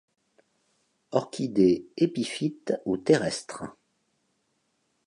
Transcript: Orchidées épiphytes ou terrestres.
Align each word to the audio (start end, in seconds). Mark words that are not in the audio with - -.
Orchidées 1.11 1.85
épiphytes 1.95 2.73
ou 2.85 2.97
terrestres. 2.97 3.65